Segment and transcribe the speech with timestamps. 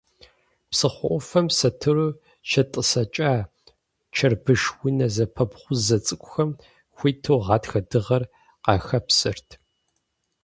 [0.69, 2.09] Псыхъуэ ӏуфэм сэтыру
[2.49, 3.31] щетӏысэкӏа,
[4.15, 6.49] чэрбыш унэ зэпэбгъузэ цӏыкӏухэм,
[6.95, 8.23] хуиту гъатхэ дыгъэр
[8.63, 9.49] къахэпсэрт.